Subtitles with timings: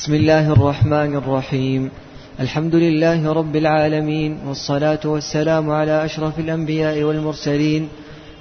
[0.00, 1.90] بسم الله الرحمن الرحيم.
[2.40, 7.88] الحمد لله رب العالمين والصلاة والسلام على أشرف الأنبياء والمرسلين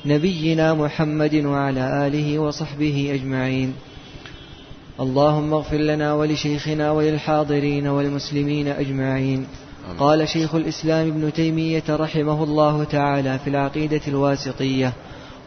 [0.06, 3.74] نبينا محمد وعلى آله وصحبه أجمعين.
[5.00, 9.48] اللهم اغفر لنا ولشيخنا وللحاضرين والمسلمين أجمعين.
[10.00, 14.94] قال شيخ الإسلام ابن تيمية رحمه الله تعالى في العقيدة الواسطية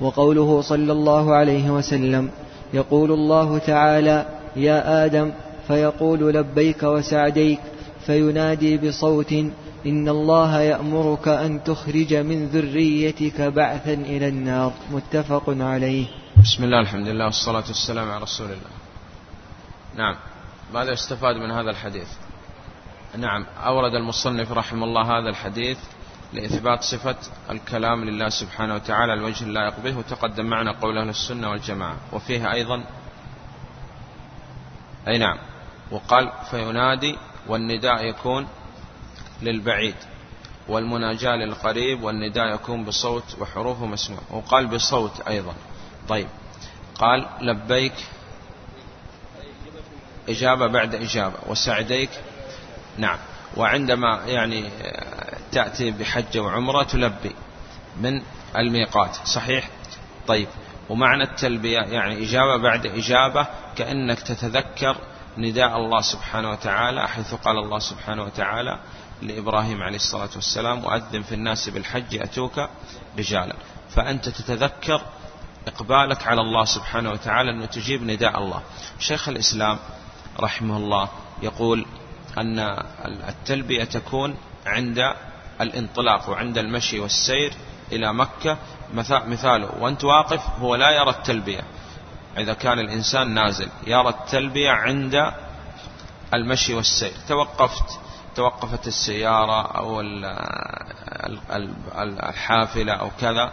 [0.00, 2.30] وقوله صلى الله عليه وسلم
[2.74, 4.26] يقول الله تعالى
[4.56, 5.32] يا آدم
[5.68, 7.60] فيقول لبيك وسعديك
[8.06, 9.32] فينادي بصوت
[9.86, 14.72] إن الله يأمرك أن تخرج من ذريتك بعثا إلى النار.
[14.90, 16.06] متفق عليه.
[16.42, 18.72] بسم الله الحمد لله والصلاة والسلام على رسول الله.
[19.96, 20.16] نعم.
[20.74, 22.08] ماذا استفاد من هذا الحديث؟
[23.18, 23.46] نعم.
[23.64, 25.78] أورد المصنف رحمه الله هذا الحديث
[26.32, 27.16] لإثبات صفة
[27.50, 31.96] الكلام لله سبحانه وتعالى الوجه اللائق به وتقدم معنا قول أهل السنة والجماعة.
[32.12, 32.84] وفيه أيضا
[35.08, 35.51] أي نعم.
[35.92, 38.48] وقال فينادي والنداء يكون
[39.42, 39.94] للبعيد
[40.68, 45.54] والمناجاة للقريب والنداء يكون بصوت وحروفه مسموع وقال بصوت أيضا.
[46.08, 46.28] طيب.
[46.94, 47.92] قال لبيك
[50.28, 52.10] إجابة بعد إجابة وسعديك.
[52.98, 53.18] نعم.
[53.56, 54.70] وعندما يعني
[55.52, 57.32] تأتي بحجة وعمرة تلبي
[58.00, 58.22] من
[58.56, 59.16] الميقات.
[59.24, 59.68] صحيح؟
[60.26, 60.48] طيب.
[60.88, 64.96] ومعنى التلبية يعني إجابة بعد إجابة كأنك تتذكر
[65.38, 68.78] نداء الله سبحانه وتعالى حيث قال الله سبحانه وتعالى
[69.22, 72.68] لإبراهيم عليه الصلاة والسلام وأذن في الناس بالحج يأتوك
[73.18, 73.56] رجالا.
[73.90, 75.02] فأنت تتذكر
[75.66, 78.62] إقبالك على الله سبحانه وتعالى أنه تجيب نداء الله.
[78.98, 79.78] شيخ الإسلام
[80.40, 81.08] رحمه الله
[81.42, 81.86] يقول
[82.38, 82.58] أن
[83.28, 84.36] التلبية تكون
[84.66, 85.14] عند
[85.60, 87.54] الانطلاق وعند المشي والسير
[87.92, 88.58] إلى مكة.
[89.26, 91.62] مثاله وأنت واقف؟ هو لا يرى التلبية.
[92.38, 93.68] إذا كان الإنسان نازل.
[93.86, 95.32] يرى التلبية عند
[96.34, 97.12] المشي والسير.
[97.28, 97.98] توقفت.
[98.34, 100.00] توقفت السيارة أو
[102.00, 103.52] الحافلة أو كذا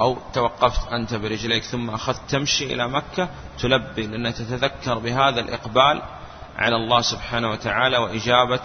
[0.00, 3.28] أو توقفت أنت برجليك ثم أخذت تمشي إلى مكة
[3.58, 6.02] تلبي لأن تتذكر بهذا الإقبال
[6.58, 8.60] على الله سبحانه وتعالى وإجابة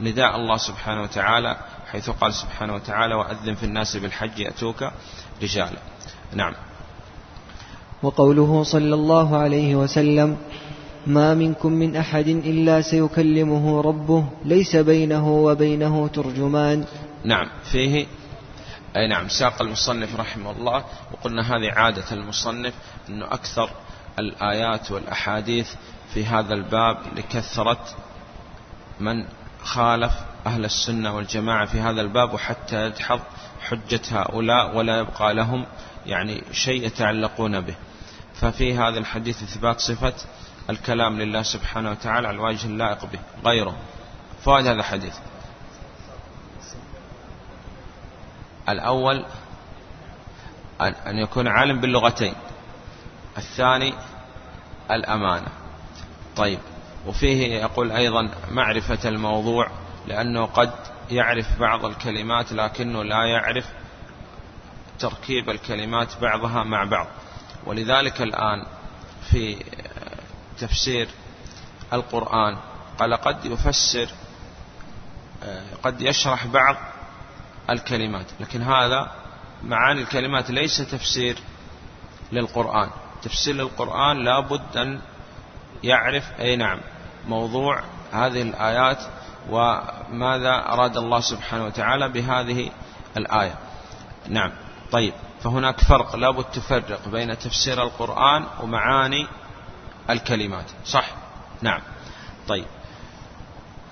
[0.00, 1.56] نداء الله سبحانه وتعالى
[1.92, 4.90] حيث قال سبحانه وتعالى وأذن في الناس بالحج يأتوك
[5.42, 5.78] رجالا.
[6.32, 6.54] نعم.
[8.04, 10.36] وقوله صلى الله عليه وسلم
[11.06, 16.84] ما منكم من أحد إلا سيكلمه ربه ليس بينه وبينه ترجمان.
[17.24, 18.06] نعم فيه
[18.96, 22.74] أي نعم ساق المصنف رحمه الله وقلنا هذه عادة المصنف
[23.08, 23.70] أنه أكثر
[24.18, 25.68] الآيات والأحاديث
[26.14, 27.84] في هذا الباب لكثرة
[29.00, 29.24] من
[29.62, 30.12] خالف
[30.46, 33.20] أهل السنة والجماعة في هذا الباب وحتى يدحض
[33.60, 35.64] حجة هؤلاء ولا يبقى لهم
[36.06, 37.74] يعني شيء يتعلقون به.
[38.34, 40.14] ففي هذا الحديث إثبات صفة
[40.70, 43.76] الكلام لله سبحانه وتعالى على الوجه اللائق به غيره.
[44.44, 45.14] فوائد هذا الحديث.
[48.68, 49.24] الأول
[50.80, 52.34] أن يكون عالم باللغتين.
[53.38, 53.94] الثاني
[54.90, 55.48] الأمانة.
[56.36, 56.58] طيب.
[57.06, 59.70] وفيه يقول أيضا معرفة الموضوع
[60.06, 60.72] لأنه قد
[61.10, 63.66] يعرف بعض الكلمات لكنه لا يعرف
[64.98, 67.06] تركيب الكلمات بعضها مع بعض.
[67.66, 68.66] ولذلك الآن
[69.30, 69.64] في
[70.58, 71.08] تفسير
[71.92, 72.56] القرآن
[72.98, 74.08] قال قد يفسر
[75.82, 76.76] قد يشرح بعض
[77.70, 79.10] الكلمات لكن هذا
[79.62, 81.38] معاني الكلمات ليس تفسير
[82.32, 82.90] للقرآن.
[83.22, 85.00] تفسير للقرآن لابد أن
[85.82, 86.80] يعرف أي نعم
[87.28, 87.82] موضوع
[88.12, 88.98] هذه الآيات
[89.50, 92.70] وماذا أراد الله سبحانه وتعالى بهذه
[93.16, 93.58] الآية.
[94.28, 94.52] نعم
[94.92, 95.12] طيب.
[95.44, 99.26] فهناك فرق لابد تفرق بين تفسير القرآن ومعاني
[100.10, 100.64] الكلمات.
[100.84, 101.14] صح؟
[101.62, 101.80] نعم.
[102.48, 102.64] طيب.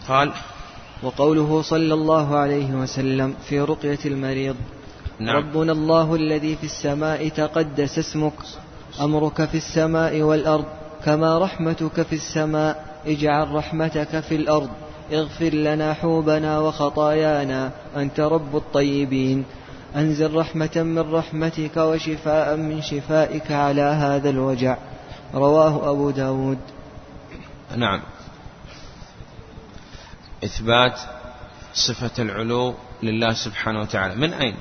[0.08, 0.32] قال
[1.02, 4.56] وقوله صلى الله عليه وسلم في رقية المريض
[5.18, 5.36] نعم.
[5.36, 8.32] ربنا الله الذي في السماء تقدس اسمك
[9.00, 10.64] أمرك في السماء والأرض
[11.04, 14.71] كما رحمتك في السماء اجعل رحمتك في الأرض
[15.12, 19.44] اغفر لنا حوبنا وخطايانا أنت رب الطيبين.
[19.97, 24.77] أنزل رحمة من رحمتك وشفاء من شفائك على هذا الوجع.
[25.34, 26.59] رواه أبو داود.
[27.77, 28.03] نعم.
[30.44, 30.98] إثبات
[31.74, 34.15] صفة العلو لله سبحانه وتعالى.
[34.15, 34.56] من أين؟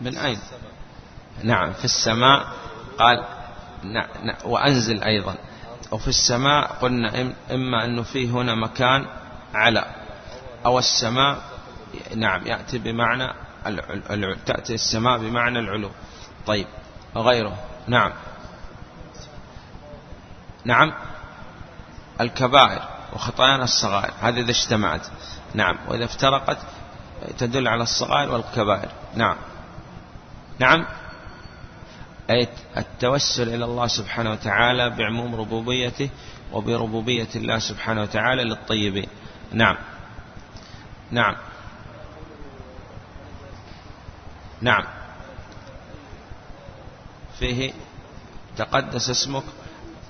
[0.00, 0.38] من أين؟
[1.42, 2.46] نعم في السماء.
[2.98, 3.24] قال
[3.84, 4.08] نعم
[4.44, 5.34] وأنزل أيضا.
[5.92, 9.06] وفي السماء قلنا إما أنه فيه هنا مكان
[9.54, 9.84] على
[10.66, 11.38] أو السماء
[12.16, 13.45] نعم يأتي بمعنى
[14.46, 15.90] تأتي السماء بمعنى العلو.
[16.46, 16.66] طيب
[17.16, 17.58] غيره.
[17.86, 18.12] نعم.
[20.64, 20.92] نعم.
[22.20, 22.82] الكبائر
[23.12, 25.06] وخطايانا الصغائر هذه إذا اجتمعت.
[25.54, 25.76] نعم.
[25.88, 26.58] وإذا افترقت
[27.38, 28.88] تدل على الصغائر والكبائر.
[29.14, 29.36] نعم.
[30.58, 30.86] نعم.
[32.30, 36.10] أي التوسل إلى الله سبحانه وتعالى بعموم ربوبيته
[36.52, 39.08] وبربوبية الله سبحانه وتعالى للطيبين.
[39.52, 39.76] نعم.
[41.10, 41.36] نعم.
[44.60, 44.84] نعم.
[47.38, 47.72] فيه
[48.56, 49.44] تقدس اسمك.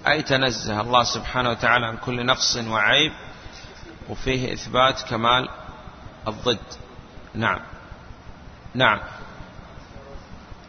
[0.07, 3.13] أي تنزه الله سبحانه وتعالى عن كل نقص وعيب
[4.09, 5.49] وفيه إثبات كمال
[6.29, 6.59] الضد.
[7.35, 7.61] نعم.
[8.75, 9.01] نعم.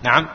[0.04, 0.28] نعم.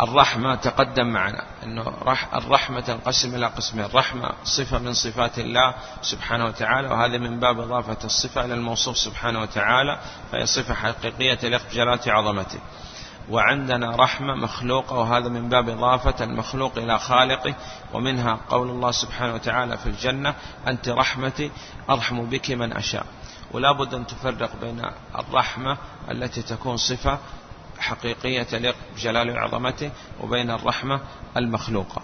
[0.00, 1.92] الرحمة تقدم معنا أنه
[2.34, 3.84] الرحمة تنقسم إلى قسمين.
[3.84, 9.40] الرحمة صفة من صفات الله سبحانه وتعالى وهذا من باب إضافة الصفة إلى الموصوف سبحانه
[9.40, 9.98] وتعالى
[10.32, 11.62] فهي صفة حقيقية تليق
[12.06, 12.58] عظمته.
[13.30, 17.54] وعندنا رحمة مخلوقة وهذا من باب إضافة المخلوق إلى خالقه
[17.92, 20.34] ومنها قول الله سبحانه وتعالى في الجنة
[20.66, 21.50] أنت رحمتي
[21.90, 23.06] أرحم بك من أشاء.
[23.50, 24.82] ولا بد أن تفرق بين
[25.18, 25.76] الرحمة
[26.10, 27.18] التي تكون صفة
[27.82, 29.90] حقيقية تليق بجلال عظمته
[30.20, 31.00] وبين الرحمة
[31.36, 32.02] المخلوقة.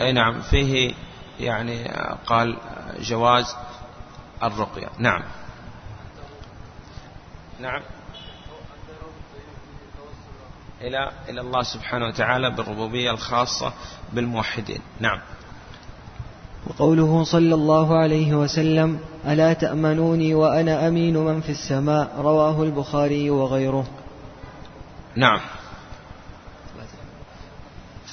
[0.00, 0.94] أي نعم فيه
[1.40, 1.84] يعني
[2.26, 2.56] قال
[3.00, 3.56] جواز
[4.42, 4.88] الرقية.
[4.98, 5.22] نعم.
[7.60, 7.82] نعم.
[10.80, 13.72] إلى إلى الله سبحانه وتعالى بالربوبية الخاصة
[14.12, 14.80] بالموحدين.
[15.00, 15.20] نعم.
[16.66, 23.86] وقوله صلى الله عليه وسلم ألا تأمنوني وأنا أمين من في السماء؟ رواه البخاري وغيره.
[25.16, 25.40] نعم.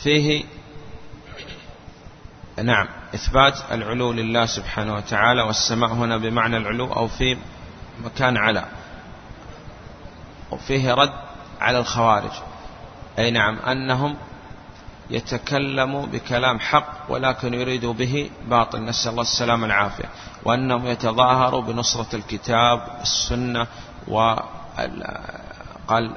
[0.04, 0.44] فيه
[2.64, 7.38] نعم إثبات العلو لله سبحانه وتعالى والسماء هنا بمعنى العلو أو في
[8.04, 8.66] مكان على.
[10.52, 11.14] وفيه رد
[11.62, 12.32] على الخوارج.
[13.20, 14.16] أي نعم أنهم
[15.10, 18.86] يتكلم بكلام حق ولكن يريد به باطل.
[18.86, 20.10] نسأل الله السلامة العافية
[20.46, 23.68] وأنهم يتظاهروا بنصرة الكتاب والسنة
[24.08, 26.16] وقال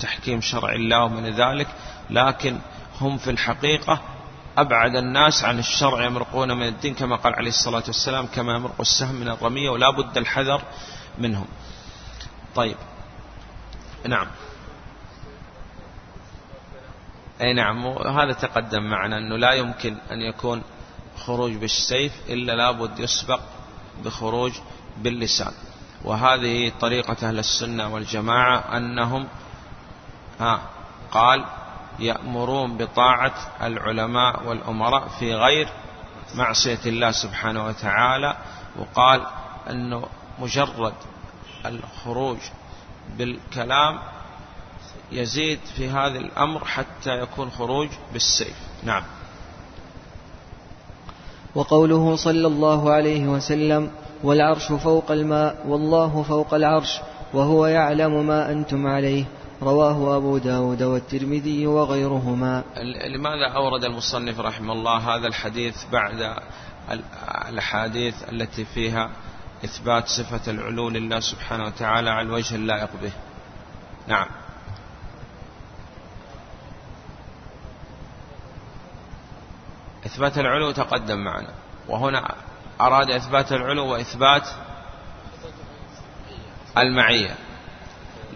[0.00, 1.66] تحكيم شرع الله ومن ذلك.
[2.10, 2.58] لكن
[3.00, 4.00] هم في الحقيقة
[4.58, 9.14] أبعد الناس عن الشرع يمرقون من الدين كما قال عليه الصلاة والسلام كما يمرق السهم
[9.14, 10.62] من الرمية ولا بد الحذر
[11.18, 11.46] منهم.
[12.54, 12.76] طيب.
[14.08, 14.26] نعم.
[17.42, 20.62] أي نعم هذا تقدم معنا أنه لا يمكن أن يكون
[21.18, 23.40] خروج بالسيف إلا لابد يسبق
[24.04, 24.52] بخروج
[24.98, 25.52] باللسان.
[26.04, 29.28] وهذه طريقة أهل السنة والجماعة أنهم
[30.40, 30.60] ها
[31.10, 31.44] قال
[31.98, 35.68] يأمرون بطاعة العلماء والأمراء في غير
[36.34, 38.36] معصية الله سبحانه وتعالى
[38.76, 39.26] وقال
[39.70, 40.06] أنه
[40.38, 40.94] مجرد
[41.66, 42.38] الخروج
[43.18, 43.98] بالكلام
[45.12, 48.56] يزيد في هذا الأمر حتى يكون خروج بالسيف.
[48.82, 49.02] نعم.
[51.54, 53.90] وقوله صلى الله عليه وسلم
[54.22, 57.00] والعرش فوق الماء والله فوق العرش
[57.34, 59.24] وهو يعلم ما أنتم عليه.
[59.62, 62.62] رواه أبو داود والترمذي وغيرهما.
[63.06, 66.36] لماذا أورد المصنف رحمه الله هذا الحديث بعد
[67.48, 69.10] الأحاديث التي فيها
[69.64, 73.12] إثبات صفة العلو لله سبحانه وتعالى على الوجه اللائق به؟
[74.08, 74.26] نعم.
[80.12, 81.48] إثبات العلو تقدم معنا.
[81.88, 82.34] وهنا
[82.80, 84.48] أراد إثبات العلو وإثبات
[86.78, 87.34] المعية.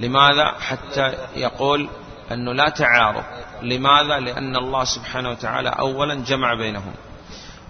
[0.01, 1.89] لماذا؟ حتى يقول
[2.33, 3.25] أنه لا تعارض.
[3.63, 6.95] لماذا؟ لأن الله سبحانه وتعالى أولا جمع بينهم.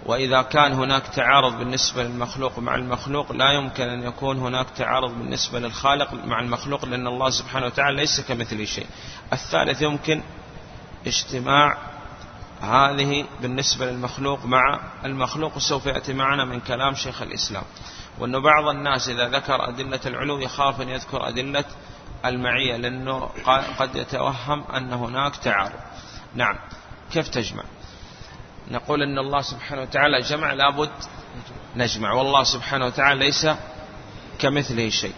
[0.06, 5.58] وإذا كان هناك تعارض بالنسبة للمخلوق مع المخلوق لا يمكن أن يكون هناك تعارض بالنسبة
[5.58, 8.86] للخالق مع المخلوق لأن الله سبحانه وتعالى ليس كمثله شيء.
[9.32, 10.22] الثالث يمكن
[11.06, 11.76] اجتماع
[12.60, 17.62] هذه بالنسبة للمخلوق مع المخلوق وسوف يأتي معنا من كلام شيخ الإسلام.
[18.18, 21.64] وأن بعض الناس إذا ذكر أدلة العلو يخاف أن يذكر أدلة
[22.24, 23.30] المعية لأنه
[23.78, 25.80] قد يتوهم أن هناك تعارض.
[26.34, 26.58] نعم.
[27.12, 27.62] كيف تجمع؟
[28.70, 30.90] نقول أن الله سبحانه وتعالى جمع لابد
[31.76, 32.12] نجمع.
[32.12, 33.46] والله سبحانه وتعالى ليس
[34.38, 35.14] كمثله شيء.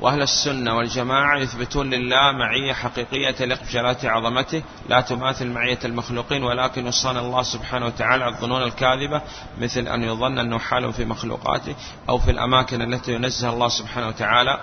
[0.00, 6.86] وأهل السنة والجماعة يثبتون لله معية حقيقية تليق بجلالة عظمته لا تماثل معية المخلوقين ولكن
[6.86, 9.22] يصان الله سبحانه وتعالى الظنون الكاذبة
[9.58, 11.74] مثل أن يظن أنه حال في مخلوقاته
[12.08, 14.60] أو في الأماكن التي ينزه الله سبحانه وتعالى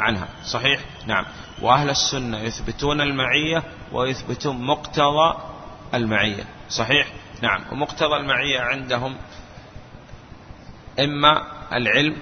[0.00, 0.28] عنها.
[0.44, 1.24] صحيح؟ نعم.
[1.62, 5.38] وأهل السنة يثبتون المعية ويثبتون مقتضى
[5.94, 6.44] المعية.
[6.70, 7.06] صحيح؟
[7.42, 7.60] نعم.
[7.72, 9.16] ومقتضى المعية عندهم
[11.00, 11.42] إما
[11.72, 12.16] العلم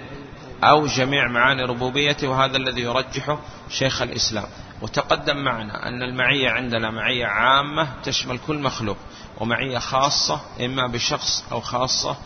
[0.65, 3.39] أو جميع معاني ربوبيته وهذا الذي يرجحه
[3.71, 4.47] شيخ الإسلام.
[4.83, 8.97] وتقدم معنا أن المعية عندنا معية عامة تشمل كل مخلوق
[9.39, 12.17] ومعية خاصة إما بشخص أو خاصة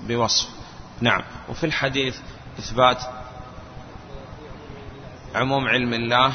[0.00, 0.48] بوصف.
[1.00, 1.22] نعم.
[1.48, 2.18] وفي الحديث
[2.58, 3.02] إثبات
[5.34, 6.32] عموم علم الله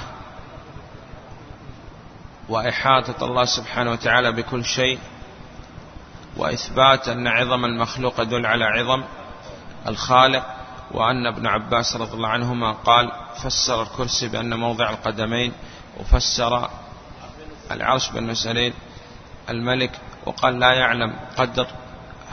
[2.49, 4.99] وإحاطة الله سبحانه وتعالى بكل شيء
[6.37, 9.03] وإثبات أن عظم المخلوق يدل على عظم
[9.87, 10.60] الخالق.
[10.93, 13.11] وأن ابن عباس رضي الله عنهما قال
[13.43, 15.51] فسر الكرسي بأن موضع القدمين
[15.99, 16.69] وفسر
[17.71, 18.73] العرش بالنسلين
[19.49, 21.67] الملك وقال لا يعلم قدر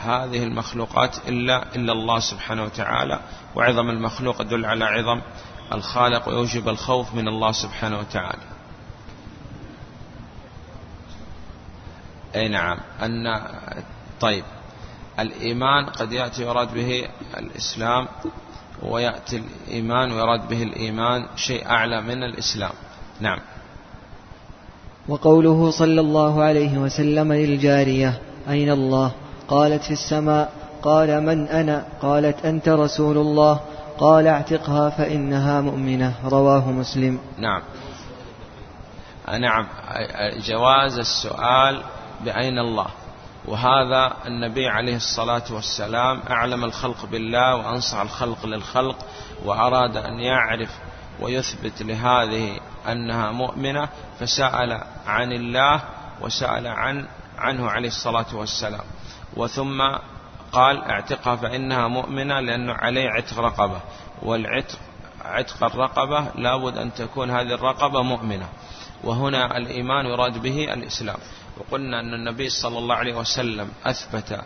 [0.04, 3.20] هذه المخلوقات إلا إلا الله سبحانه وتعالى
[3.56, 5.20] وعظم المخلوق يدل على عظم
[5.72, 8.42] الخالق ويوجب الخوف من الله سبحانه وتعالى.
[12.34, 12.78] أي نعم.
[13.02, 13.42] أن
[14.20, 14.44] طيب.
[15.18, 18.08] الإيمان قد يأتي يراد به الإسلام
[18.82, 22.72] ويأتي الإيمان ويراد به الإيمان شيء أعلى من الإسلام.
[23.20, 23.38] نعم.
[25.08, 28.18] وقوله صلى الله عليه وسلم للجارية
[28.48, 29.12] أين الله؟
[29.48, 33.60] قالت في السماء قال من أنا؟ قالت أنت رسول الله.
[33.98, 36.14] قال اعتقها فإنها مؤمنة.
[36.24, 37.18] رواه مسلم.
[37.38, 37.62] نعم.
[39.28, 39.66] نعم.
[40.46, 41.82] جواز السؤال
[42.24, 42.86] بأين الله؟
[43.48, 48.96] وهذا النبي عليه الصلاة والسلام أعلم الخلق بالله وأنصح الخلق للخلق
[49.44, 50.70] وأراد أن يعرف
[51.20, 53.88] ويثبت لهذه أنها مؤمنة
[54.20, 55.80] فسأل عن الله
[56.20, 57.06] وسأل عن
[57.38, 58.84] عنه عليه الصلاة والسلام.
[59.36, 59.80] وثم
[60.52, 63.80] قال اعتقها فإنها مؤمنة لأنه عليه عتق رقبة
[64.22, 64.78] والعتق
[65.24, 68.48] عتق الرقبة لابد أن تكون هذه الرقبة مؤمنة.
[69.04, 71.16] وهنا الإيمان يراد به الإسلام.
[71.58, 74.40] وقلنا أن النبي صلى الله عليه وسلم أثبت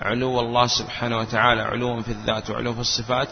[0.00, 3.28] علو الله سبحانه وتعالى علوا في الذات وعلو في الصفات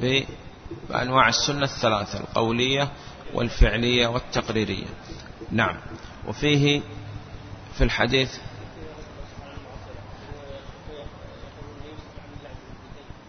[0.00, 2.88] بأنواع السنة الثلاثة القولية
[3.34, 4.86] والفعلية والتقريرية.
[5.50, 5.76] نعم.
[6.28, 6.80] وفيه
[7.78, 8.38] في الحديث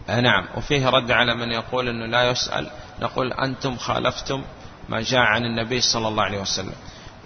[0.08, 0.46] نعم.
[0.56, 4.44] وفيه رد على من يقول أنه لا يسأل نقول أنتم خالفتم
[4.88, 6.74] ما جاء عن النبي صلى الله عليه وسلم.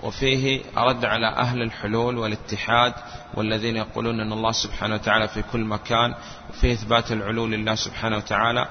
[0.05, 2.93] وفيه رد على أهل الحلول والاتحاد
[3.35, 6.15] والذين يقولون أن الله سبحانه وتعالى في كل مكان
[6.51, 8.69] وفيه إثبات العلو لله سبحانه وتعالى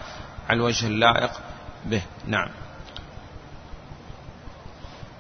[0.50, 1.32] على الوجه اللائق
[1.86, 2.02] به.
[2.28, 2.50] نعم.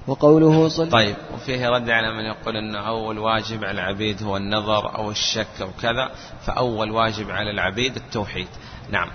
[0.07, 4.95] وقوله صلى طيب وفيه رد على من يقول أن أول واجب على العبيد هو النظر
[4.95, 6.11] أو الشك أو كذا
[6.45, 8.47] فأول واجب على العبيد التوحيد.
[8.91, 9.09] نعم.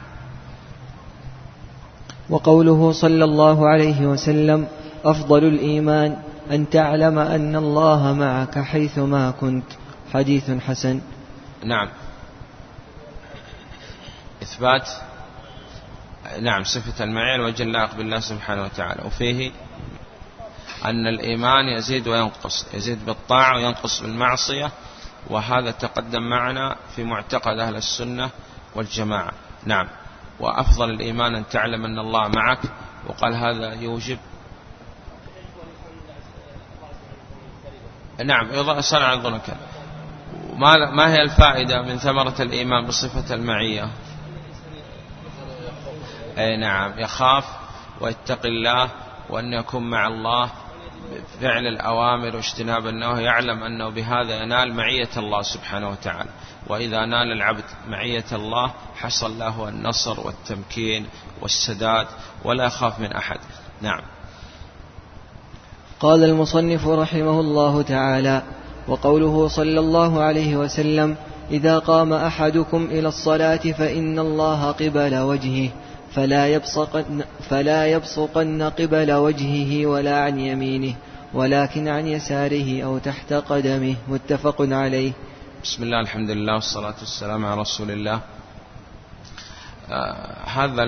[2.30, 4.68] وقوله صلى الله عليه وسلم
[5.04, 6.22] أفضل الإيمان.
[6.50, 9.64] أن تعلم أن الله معك حيثما كنت.
[10.14, 11.00] حديث حسن.
[11.64, 11.88] نعم.
[14.42, 14.88] إثبات.
[16.40, 19.02] نعم صفة المعية الوجه اللائق بالله سبحانه وتعالى.
[19.06, 19.50] وفيه
[20.84, 24.70] أن الإيمان يزيد وينقص يزيد بالطاعة وينقص بالمعصية
[25.30, 28.30] وهذا تقدم معنا في معتقد أهل السنة
[28.74, 29.32] والجماعة.
[29.64, 29.88] نعم.
[30.40, 32.60] وأفضل الإيمان أن تعلم أن الله معك
[33.06, 34.18] وقال هذا يوجب
[38.24, 39.56] نعم صنع الظنك
[40.56, 43.90] ما ما هي الفائدة من ثمرة الإيمان بصفة المعية؟
[46.38, 47.44] أي نعم يخاف
[48.00, 48.90] ويتقي الله
[49.30, 50.50] وأن يكون مع الله
[51.40, 53.24] فعل الأوامر واجتناب النواهي.
[53.24, 56.30] يعلم أنه بهذا ينال معية الله سبحانه وتعالى.
[56.66, 61.06] وإذا نال العبد معية الله حصل له النصر والتمكين
[61.40, 62.06] والسداد
[62.44, 63.38] ولا يخاف من أحد.
[63.80, 64.02] نعم.
[66.00, 68.42] قال المصنف رحمه الله تعالى
[68.88, 71.16] وقوله صلى الله عليه وسلم
[71.50, 75.70] إذا قام أحدكم إلى الصلاة فإن الله قبل وجهه
[76.14, 80.94] فلا يبصقن, فلا يبصقن قبل وجهه ولا عن يمينه
[81.34, 85.12] ولكن عن يساره أو تحت قدمه متفق عليه.
[85.64, 88.20] بسم الله الحمد لله والصلاة والسلام على رسول الله.
[89.90, 90.82] آه هذا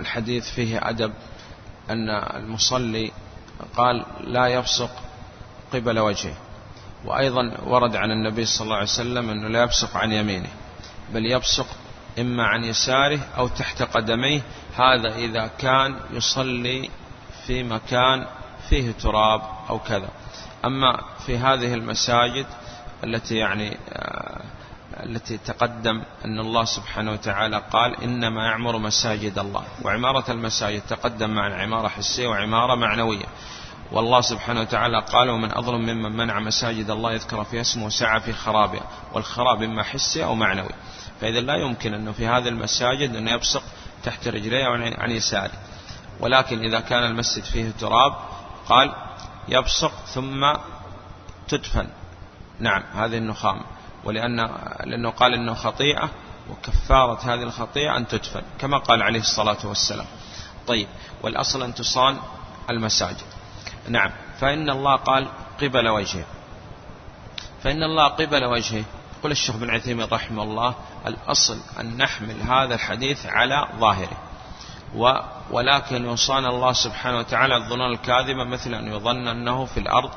[0.00, 1.12] الحديث فيه أدب
[1.90, 3.10] أن المصلي
[3.76, 4.90] قال لا يبصق
[5.72, 6.34] قبل وجهه.
[7.04, 10.48] وأيضا ورد عن النبي صلى الله عليه وسلم أنه لا يبصق عن يمينه
[11.12, 11.66] بل يبصق
[12.18, 14.40] إما عن يساره أو تحت قدميه.
[14.76, 16.90] هذا إذا كان يصلي
[17.46, 18.26] في مكان
[18.68, 20.08] فيه تراب أو كذا.
[20.64, 22.46] أما في هذه المساجد
[23.04, 24.42] التي يعني آه،
[25.02, 31.62] التي تقدم أن الله سبحانه وتعالى قال إنما يعمر مساجد الله وعمارة المساجد تقدم مع
[31.62, 33.26] عمارة حسية وعمارة معنوية.
[33.92, 38.32] والله سبحانه وتعالى قال ومن أظلم ممن منع مساجد الله يذكر في اسمه وسعى في
[38.32, 40.74] خرابها والخراب إما حسي أو معنوي.
[41.20, 43.62] فإذا لا يمكن أنه في هذه المساجد أنه يبصق
[44.04, 44.64] تحت رجليه
[44.98, 45.58] عن يساره.
[46.20, 48.14] ولكن إذا كان المسجد فيه تراب
[48.68, 48.94] قال
[49.48, 50.52] يبصق ثم
[51.48, 51.88] تدفن.
[52.60, 53.73] نعم هذه النخامة.
[54.04, 54.36] ولأن
[54.84, 56.10] لأنه قال أنه خطيئة
[56.50, 60.06] وكفارة هذه الخطيئة أن تدفن كما قال عليه الصلاة والسلام.
[60.66, 60.88] طيب
[61.22, 62.18] والأصل أن تصان
[62.70, 63.26] المساجد.
[63.88, 65.28] نعم فإن الله قال
[65.62, 66.24] قبل وجهه.
[67.62, 68.84] فإن الله قبل وجهه
[69.18, 70.74] يقول الشيخ بن عثيمين رحمه الله
[71.06, 74.16] الأصل أن نحمل هذا الحديث على ظاهره.
[75.50, 80.10] ولكن يصان الله سبحانه وتعالى الظنون الكاذبة مثل أن يظن أنه في الأرض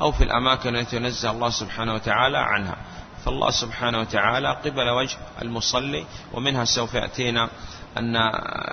[0.00, 2.76] أو في الأماكن التي ينزه الله سبحانه وتعالى عنها.
[3.24, 7.48] فالله سبحانه وتعالى قبل وجه المصلي ومنها سوف يأتينا
[7.98, 8.14] أن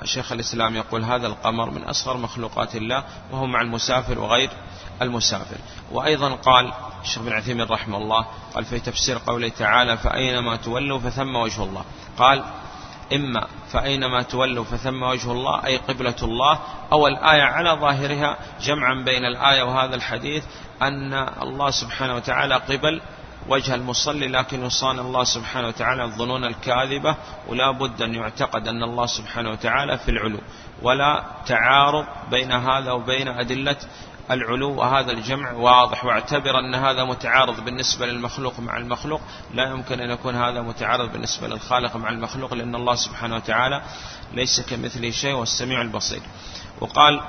[0.03, 4.49] شيخ الإسلام يقول هذا القمر من أصغر مخلوقات الله وهو مع المسافر وغير
[5.01, 5.57] المسافر.
[5.91, 8.25] وأيضا قال الشيخ بن عثيمين رحمه الله
[8.55, 11.85] قال في تفسير قوله تعالى فأينما تولوا فثم وجه الله
[12.17, 12.43] قال
[13.13, 16.59] إما فأينما تولوا فثم وجه الله أي قبلة الله
[16.91, 20.43] أو الآية على ظاهرها جمعا بين الآية وهذا الحديث
[20.81, 23.01] أن الله سبحانه وتعالى قبل
[23.49, 27.15] وجه المصلي لكن يصان الله سبحانه وتعالى الظنون الكاذبة
[27.47, 30.39] ولا بد أن يعتقد أن الله سبحانه وتعالى في العلو.
[30.81, 33.77] ولا تعارض بين هذا وبين أدلة
[34.31, 36.05] العلو وهذا الجمع واضح.
[36.05, 39.21] واعتبر أن هذا متعارض بالنسبة للمخلوق مع المخلوق.
[39.53, 43.81] لا يمكن أن يكون هذا متعارض بالنسبة للخالق مع المخلوق لأن الله سبحانه وتعالى
[44.33, 46.21] ليس كمثله شيء والسميع البصير.
[46.81, 47.21] وقال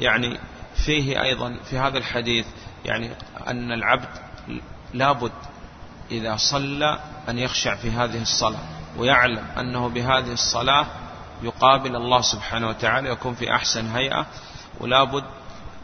[0.00, 0.38] يعني
[0.74, 2.46] فيه أيضا في هذا الحديث
[2.84, 3.10] يعني
[3.46, 4.27] أن العبد
[4.94, 5.32] لابد
[6.10, 8.60] إذا صلى أن يخشع في هذه الصلاة
[8.98, 10.86] ويعلم أنه بهذه الصلاة
[11.42, 14.26] يقابل الله سبحانه وتعالى يكون في أحسن هيئة
[14.80, 15.24] ولا بد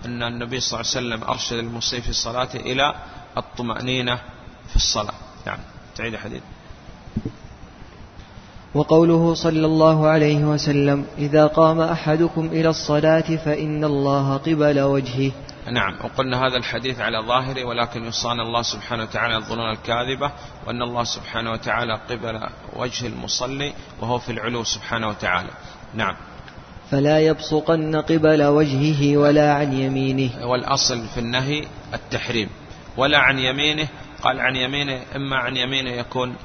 [0.05, 2.95] أن النبي صلى الله عليه وسلم أرشد المصيب في الصلاة إلى
[3.37, 4.17] الطمأنينة
[4.69, 5.15] في الصلاة.
[5.47, 5.59] نعم.
[5.97, 6.43] تعيد حديث
[8.75, 15.33] وقوله صلى الله عليه وسلم إذا قام أحدكم إلى الصلاة فإن الله قبل وجهه.
[15.73, 20.33] نعم وقلنا هذا الحديث على ظاهره ولكن يصان الله سبحانه وتعالى الظنون الكاذبة
[20.67, 22.41] وأن الله سبحانه وتعالى قبل
[22.73, 25.51] وجه المصلي وهو في العلو سبحانه وتعالى.
[25.95, 26.17] نعم.
[26.91, 30.47] فلا يبصقن قبل وجهه ولا عن يمينه.
[30.47, 32.51] والأصل في النهي التحريم.
[32.97, 33.89] ولا عن يمينه
[34.23, 36.37] قال عن يمينه إما عن يمينه يكون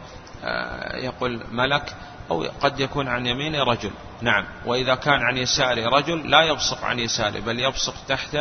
[0.44, 1.96] آه، يقول ملك
[2.32, 3.92] أو قد يكون عن يمينه رجل.
[4.22, 4.46] نعم.
[4.66, 8.38] وإذا كان عن يساره رجل لا يبصق عن يساره بل يبصق تحت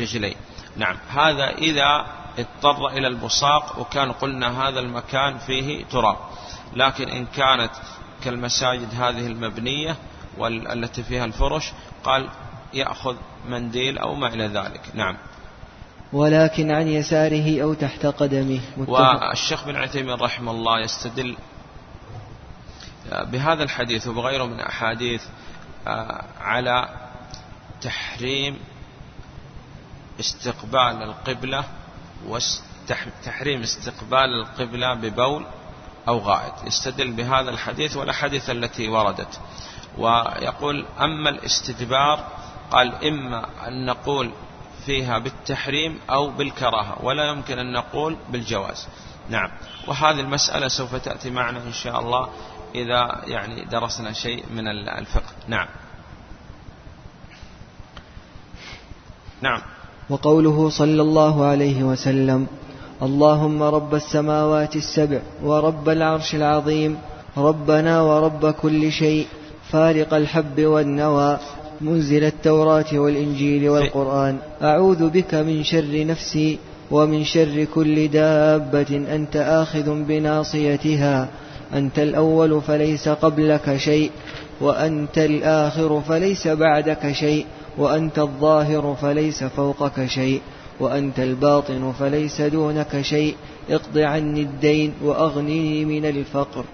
[0.00, 0.34] رجليه
[0.76, 0.96] نعم.
[1.08, 2.06] هذا إذا
[2.38, 6.16] اضطر إلى البصاق وكان قلنا هذا المكان فيه تراب.
[6.76, 7.70] لكن إن كانت
[8.24, 9.96] كالمساجد هذه المبنية
[10.38, 11.72] والتي فيها الفرش
[12.04, 12.28] قال
[12.74, 13.16] يأخذ
[13.48, 14.80] منديل أو ما إلى ذلك.
[14.94, 15.16] نعم.
[16.12, 18.60] ولكن عن يساره أو تحت قدمه.
[18.76, 21.36] والشيخ بن عثيمين رحمه الله يستدل
[23.12, 25.22] بهذا الحديث وبغيره من أحاديث
[25.86, 26.88] آه، على
[27.82, 28.58] تحريم
[30.20, 31.64] استقبال القبلة
[32.26, 35.46] وتحريم استقبال القبلة ببول
[36.08, 36.54] أو غائط.
[36.66, 39.40] يستدل بهذا الحديث والأحاديث التي وردت.
[39.98, 42.28] ويقول أما الاستدبار
[42.70, 44.32] قال إما أن نقول
[44.86, 48.88] فيها بالتحريم أو بالكراهة ولا يمكن أن نقول بالجواز.
[49.28, 49.50] نعم.
[49.86, 52.28] وهذه المسألة سوف تأتي معنا إن شاء الله
[52.74, 55.32] إذا يعني درسنا شيء من الفقه.
[55.48, 55.68] نعم.
[59.40, 59.62] نعم.
[60.10, 62.46] وقوله صلى الله عليه وسلم
[63.02, 66.96] اللهم رب السماوات السبع ورب العرش العظيم
[67.36, 69.26] ربنا ورب كل شيء
[69.70, 71.38] فارق الحب والنوى
[71.80, 74.38] منزل التوراة والإنجيل والقرآن.
[74.62, 76.58] أعوذ بك من شر نفسي
[76.90, 81.28] ومن شر كل دابة أنت آخذ بناصيتها.
[81.74, 84.10] أنت الأول فليس قبلك شيء
[84.60, 87.46] وأنت الآخر فليس بعدك شيء.
[87.78, 90.42] وأنت الظاهر فليس فوقك شيء
[90.80, 93.36] وأنت الباطن فليس دونك شيء.
[93.70, 96.64] اقض عني الدين وأغنني من الفقر.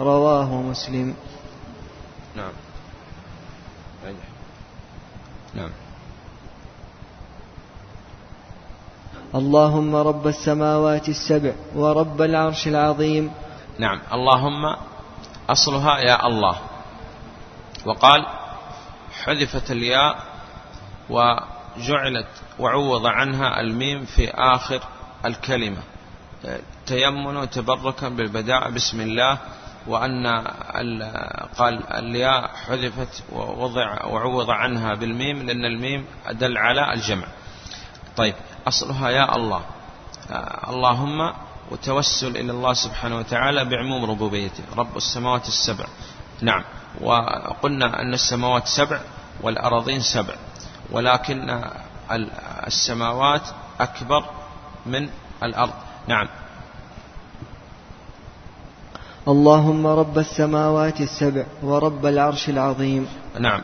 [0.00, 1.14] رواه مسلم.
[2.36, 2.52] نعم.
[5.54, 5.70] نعم.
[9.34, 13.30] اللهم رب السماوات السبع ورب العرش العظيم.
[13.78, 14.00] نعم.
[14.12, 14.76] اللهم
[15.50, 16.56] أصلها يا الله.
[17.86, 18.26] وقال
[19.24, 20.33] حذفت الياء
[21.10, 24.80] وجعلت وعوض عنها الميم في آخر
[25.24, 25.82] الكلمة.
[26.86, 29.38] تيمن تبركا بالبداء بسم الله.
[29.86, 30.26] وأن
[31.58, 37.26] قال الياء حذفت ووضع وعوض عنها بالميم لأن الميم أدل على الجمع.
[38.16, 38.34] طيب
[38.68, 39.62] أصلها يا الله.
[40.68, 41.32] اللهم
[41.70, 44.64] وتوسل إلى الله سبحانه وتعالى بعموم ربوبيته.
[44.76, 45.84] رب السماوات السبع.
[46.40, 46.64] نعم.
[47.00, 49.00] وقلنا أن السماوات سبع
[49.42, 50.34] والأراضين سبع.
[50.90, 51.60] ولكن
[52.66, 53.42] السماوات
[53.80, 54.24] أكبر
[54.86, 55.08] من
[55.42, 55.72] الأرض.
[56.08, 56.28] نعم.
[59.28, 63.08] اللهم رب السماوات السبع ورب العرش العظيم.
[63.38, 63.62] نعم.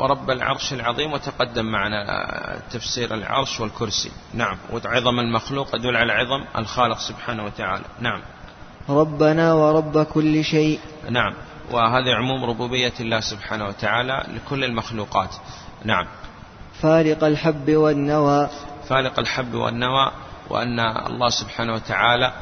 [0.00, 4.10] ورب العرش العظيم وتقدم معنا تفسير العرش والكرسي.
[4.34, 4.56] نعم.
[4.72, 7.84] وعظم المخلوق يدل على عظم الخالق سبحانه وتعالى.
[8.00, 8.20] نعم.
[8.88, 10.80] ربنا ورب كل شيء.
[11.10, 11.34] نعم.
[11.70, 15.34] وهذا عموم ربوبية الله سبحانه وتعالى لكل المخلوقات.
[15.84, 16.06] نعم.
[16.82, 18.48] فالق الحب والنوى.
[18.88, 20.10] فالق الحب والنوى
[20.50, 22.32] وأن الله سبحانه وتعالى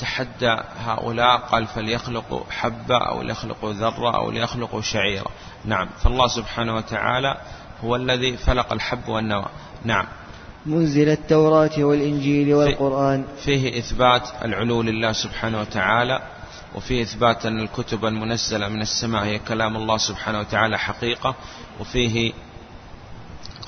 [0.00, 5.30] تحدى هؤلاء قال فليخلقوا حبة أو ليخلقوا ذرة أو ليخلقوا شعيرة.
[5.64, 5.88] نعم.
[6.02, 7.36] فالله سبحانه وتعالى
[7.84, 9.46] هو الذي فلق الحب والنوى.
[9.84, 10.06] نعم.
[10.66, 13.24] منزل التوراة والإنجيل والقرآن.
[13.44, 16.20] فيه إثبات العلو لله سبحانه وتعالى
[16.74, 21.34] وفيه إثبات أن الكتب المنزلة من السماء هي كلام الله سبحانه وتعالى حقيقة
[21.80, 22.32] وفيه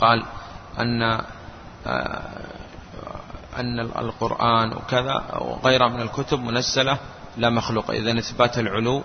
[0.02, 0.24] قال
[0.78, 1.02] أن
[1.86, 2.52] آه،
[3.56, 6.98] أن القرآن وكذا وغيرها من الكتب منزلة
[7.36, 9.02] لا مخلوقة إذا إثبات العلو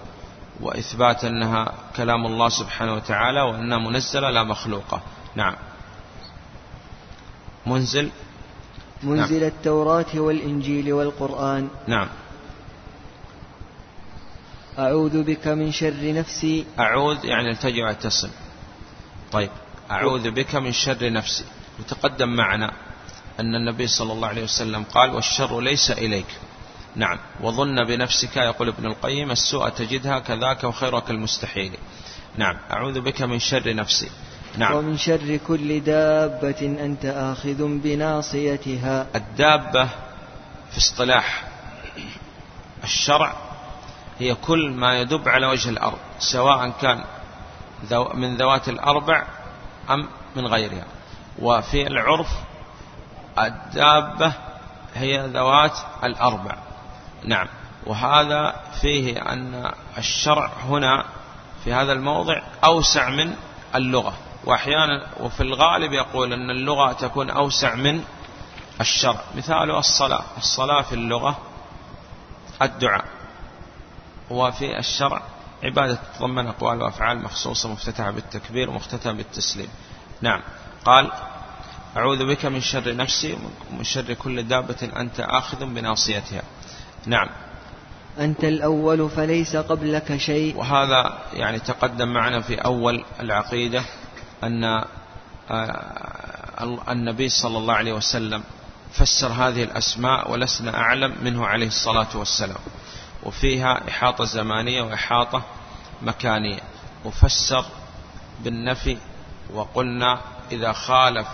[0.60, 5.02] وإثبات أنها كلام الله سبحانه وتعالى وأنها منزلة لا مخلوقة.
[5.36, 5.56] نعم.
[7.66, 8.10] منزل؟
[9.04, 9.48] منزل نعم.
[9.48, 11.70] التوراة والإنجيل والقرآن.
[11.88, 12.08] نعم.
[14.80, 16.66] أعوذ بك من شر نفسي.
[16.80, 18.30] أعوذ يعني التجع اتصل
[19.32, 19.50] طيب.
[19.92, 21.46] أعوذ بك من شر نفسي.
[21.80, 22.72] وتقدم معنا
[23.40, 26.28] أن النبي صلى الله عليه وسلم قال والشر ليس إليك.
[26.96, 27.18] نعم.
[27.42, 31.72] وظن بنفسك يقول ابن القيم السوء تجدها كذاك وخيرك المستحيل.
[32.38, 32.58] نعم.
[32.72, 34.10] أعوذ بك من شر نفسي.
[34.58, 34.76] نعم.
[34.76, 39.08] ومن شر كل دابة أنت آخذ بناصيتها.
[39.16, 39.86] الدابة
[40.72, 41.44] في اصطلاح
[42.84, 43.36] الشرع
[44.20, 47.04] هي كل ما يدب على وجه الأرض سواء كان
[48.14, 49.28] من ذوات الأربع
[49.90, 50.86] أم من غيرها.
[51.40, 52.28] وفي العرف
[53.40, 54.34] الدابة
[54.96, 56.56] هي ذوات الأربع.
[57.24, 57.48] نعم.
[57.86, 61.06] وهذا فيه أن الشرع هنا
[61.64, 63.36] في هذا الموضع أوسع من
[63.76, 64.14] اللغة.
[64.46, 68.04] وأحيانا وفي الغالب يقول أن اللغة تكون أوسع من
[68.82, 69.22] الشرع.
[69.36, 70.24] مثال الصلاة.
[70.38, 71.38] الصلاة في اللغة
[72.62, 73.06] الدعاء.
[74.30, 75.22] وفي الشرع
[75.64, 79.70] عبادة تتضمن أقوال وأفعال مخصوصة مفتتحة بالتكبير ومختتمة بالتسليم.
[80.22, 80.42] نعم.
[80.86, 81.12] قال
[81.98, 83.38] أعوذ بك من شر نفسي
[83.72, 86.42] ومن شر كل دابة أنت آخذ بناصيتها.
[87.06, 87.30] نعم.
[88.20, 90.58] أنت الأول فليس قبلك شيء.
[90.58, 93.84] وهذا يعني تقدم معنا في أول العقيدة
[94.44, 94.84] أن
[95.52, 98.44] آه، النبي صلى الله عليه وسلم
[98.92, 102.58] فسر هذه الأسماء ولسنا أعلم منه عليه الصلاة والسلام.
[103.28, 105.42] وفيها إحاطة زمانية وإحاطة
[106.02, 106.60] مكانية.
[107.06, 107.66] وفسر
[108.44, 108.98] بالنفي
[109.54, 110.20] وقلنا
[110.52, 111.28] إذا خالف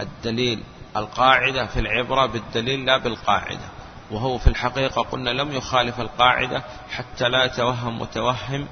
[0.00, 0.62] الدليل
[0.96, 3.68] القاعدة في العبرة بالدليل لا بالقاعدة.
[4.10, 8.66] وهو في الحقيقة قلنا لم يخالف القاعدة حتى لا يتوهم متوهم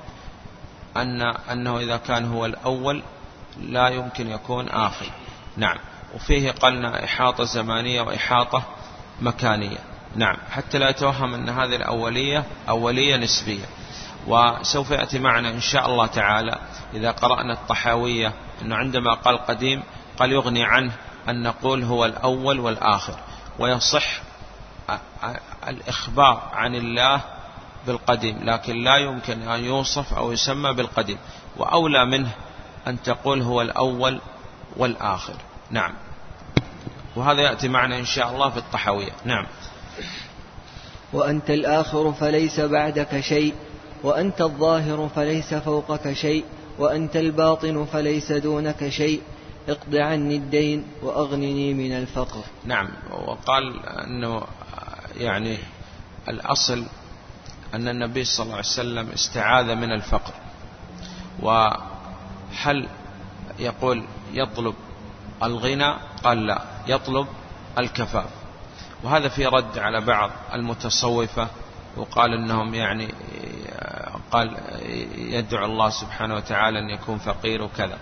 [0.96, 3.02] أن أنه إذا كان هو الأول
[3.60, 5.06] لا يمكن يكون آخر.
[5.56, 5.76] نعم.
[6.14, 8.62] وفيه قلنا إحاطة زمانية وإحاطة
[9.20, 9.95] مكانية.
[10.16, 10.36] نعم.
[10.50, 13.64] حتى لا يتوهم أن هذه الأولية أولية نسبية.
[14.26, 16.58] وسوف يأتي معنا إن شاء الله تعالى
[16.94, 19.82] إذا قرأنا الطحاوية أنه عندما قال قديم
[20.18, 20.92] قال يغني عنه
[21.28, 23.14] أن نقول هو الأول والآخر
[23.58, 24.20] ويصح
[25.68, 27.20] الإخبار عن الله
[27.86, 31.18] بالقديم لكن لا يمكن أن يوصف أو يسمى بالقديم
[31.56, 32.30] وأولى منه
[32.86, 34.20] أن تقول هو الأول
[34.76, 35.34] والآخر.
[35.70, 35.94] نعم.
[37.16, 39.46] وهذا يأتي معنا إن شاء الله في الطحوية نعم.
[41.12, 43.54] وأنت الآخر فليس بعدك شيء
[44.02, 46.44] وأنت الظاهر فليس فوقك شيء
[46.78, 49.20] وأنت الباطن فليس دونك شيء.
[49.68, 52.40] اقض عني الدين وأغنني من الفقر.
[52.64, 54.42] نعم وقال أنه
[55.16, 55.58] يعني
[56.28, 56.84] الأصل
[57.74, 60.32] أن النبي صلى الله عليه وسلم استعاذ من الفقر.
[61.42, 62.88] وهل
[63.58, 64.74] يقول يطلب
[65.42, 67.26] الغنى؟ قال لا يطلب
[67.78, 68.30] الكفاف.
[69.02, 71.48] وهذا في رد على بعض المتصوفة
[71.96, 73.14] وقال إنهم يعني
[74.32, 74.56] قال
[75.16, 77.98] يدعو الله سبحانه وتعالى أن يكون فقير وكذا.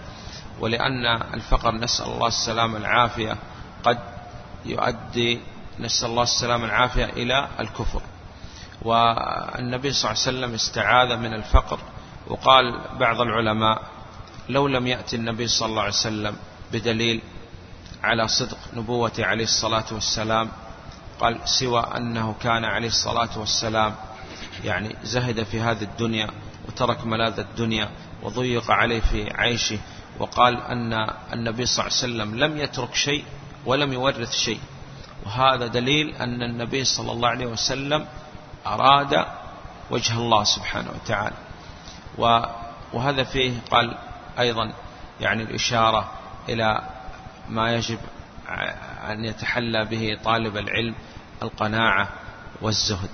[0.60, 3.36] ولأن الفقر نسأل الله السلامة العافية
[3.84, 3.98] قد
[4.64, 5.40] يؤدي
[5.80, 8.02] نسأل الله السلامة العافية إلى الكفر.
[8.82, 11.78] والنبي صلى الله عليه وسلم استعاذ من الفقر
[12.26, 13.82] وقال بعض العلماء
[14.48, 16.36] لو لم يأتي النبي صلى الله عليه وسلم
[16.72, 17.20] بدليل
[18.02, 20.48] على صدق نبوته عليه الصلاة والسلام
[21.24, 23.94] قال سوى أنه كان عليه الصلاة والسلام
[24.64, 26.30] يعني زهد في هذه الدنيا
[26.68, 27.88] وترك ملاذ الدنيا
[28.22, 29.78] وضيق عليه في عيشه
[30.18, 30.92] وقال أن
[31.32, 33.24] النبي صلى الله عليه وسلم لم يترك شيء
[33.66, 34.60] ولم يورث شيء.
[35.26, 38.06] وهذا دليل أن النبي صلى الله عليه وسلم
[38.66, 39.26] أراد
[39.90, 41.36] وجه الله سبحانه وتعالى.
[42.92, 43.98] وهذا فيه قال
[44.38, 44.72] أيضا
[45.20, 46.12] يعني الإشارة
[46.48, 46.82] إلى
[47.48, 47.98] ما يجب
[49.10, 50.94] أن يتحلى به طالب العلم
[51.42, 52.08] القناعة
[52.62, 53.10] والزهد.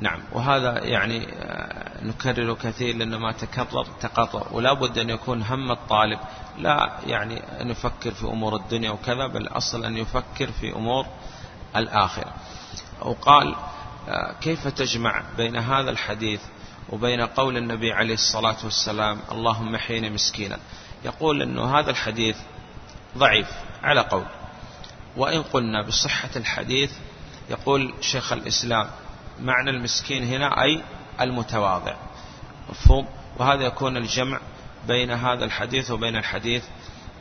[0.00, 0.20] نعم.
[0.32, 6.18] وهذا يعني آه، نكرر كثير لأنه ما تكرر تقرر ولا بد أن يكون هم الطالب.
[6.58, 11.06] لا يعني أن يفكر في أمور الدنيا وكذا بل الأصل أن يفكر في أمور
[11.76, 12.32] الآخرة.
[13.02, 13.54] وقال
[14.08, 16.40] آه، كيف تجمع بين هذا الحديث
[16.90, 20.58] وبين قول النبي عليه الصلاة والسلام اللهم احيني مسكينا؟
[21.04, 22.36] يقول أنه هذا الحديث
[23.18, 23.48] ضعيف
[23.82, 24.24] على قول.
[25.16, 26.90] وإن قلنا بصحة الحديث
[27.50, 28.90] يقول شيخ الإسلام
[29.40, 30.82] معنى المسكين هنا أي
[31.20, 31.94] المتواضع.
[32.70, 33.08] مفهوم؟
[33.38, 34.40] وهذا يكون الجمع
[34.86, 36.64] بين هذا الحديث وبين الحديث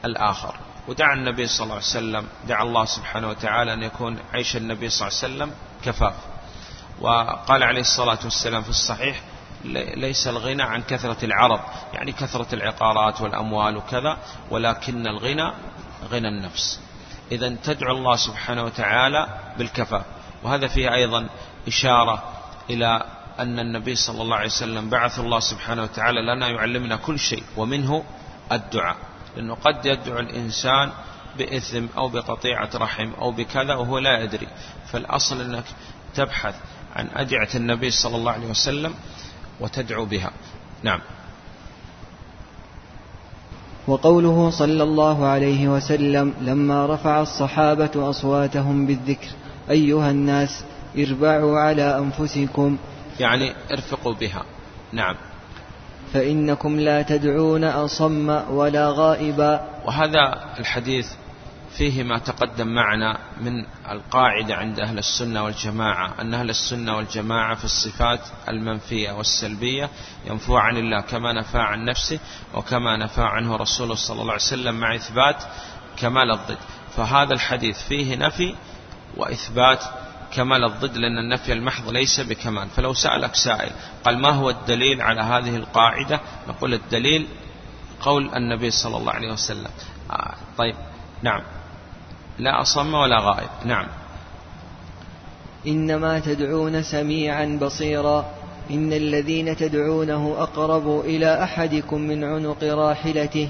[0.05, 0.55] الآخر.
[0.87, 5.07] ودعا النبي صلى الله عليه وسلم دعا الله سبحانه وتعالى أن يكون عيش النبي صلى
[5.07, 5.51] الله عليه وسلم
[5.85, 6.13] كفاف.
[7.01, 9.21] وقال عليه الصلاة والسلام في الصحيح
[9.95, 11.59] ليس الغنى عن كثرة العرض.
[11.93, 14.17] يعني كثرة العقارات والأموال وكذا
[14.51, 15.53] ولكن الغنى
[16.09, 16.79] غنى النفس.
[17.31, 20.05] إذا تدعو الله سبحانه وتعالى بالكفاف.
[20.43, 21.27] وهذا فيه أيضا
[21.67, 22.23] إشارة
[22.69, 23.03] إلى
[23.39, 28.03] أن النبي صلى الله عليه وسلم بعث الله سبحانه وتعالى لنا يعلمنا كل شيء ومنه
[28.51, 28.97] الدعاء.
[29.35, 30.91] لأنه قد يدعو الإنسان
[31.37, 34.47] بإثم أو بقطيعة رحم أو بكذا وهو لا يدري.
[34.91, 35.65] فالأصل أنك
[36.15, 36.55] تبحث
[36.95, 38.93] عن أدعة النبي صلى الله عليه وسلم
[39.59, 40.31] وتدعو بها.
[40.83, 40.99] نعم.
[43.87, 49.27] وقوله صلى الله عليه وسلم لما رفع الصحابة أصواتهم بالذكر
[49.69, 50.63] أيها الناس
[50.97, 52.77] اربعوا على أنفسكم.
[53.19, 54.43] يعني ارفقوا بها.
[54.93, 55.15] نعم.
[56.13, 61.07] فإنكم لا تدعون أصم ولا غائبا وهذا الحديث
[61.77, 67.65] فيه ما تقدم معنا من القاعدة عند أهل السنة والجماعة أن أهل السنة والجماعة في
[67.65, 69.89] الصفات المنفية والسلبية
[70.25, 72.19] ينفوا عن الله كما نفى عن نفسه
[72.53, 75.43] وكما نفى عنه رسوله صلى الله عليه وسلم مع إثبات
[75.97, 76.57] كمال الضد.
[76.95, 78.55] فهذا الحديث فيه نفي
[79.17, 79.83] وإثبات
[80.31, 82.69] كمال الضد لأن النفي المحض ليس بكمال.
[82.69, 83.71] فلو سألك سائل
[84.03, 87.27] قال ما هو الدليل على هذه القاعدة؟ نقول الدليل
[88.01, 89.71] قول النبي صلى الله عليه وسلم.
[90.11, 90.75] آه طيب
[91.21, 91.41] نعم.
[92.39, 93.49] لا أصم ولا غائب.
[93.65, 93.87] نعم.
[95.67, 98.25] إنما تدعون سميعا بصيرا.
[98.71, 103.49] إن الذين تدعونه أقرب إلى أحدكم من عنق راحلته.